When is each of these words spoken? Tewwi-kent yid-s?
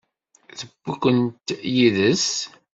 Tewwi-kent 0.57 1.47
yid-s? 1.73 2.27